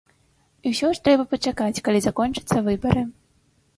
[0.69, 3.09] І ўсё ж трэба пачакаць, калі закончацца выбары.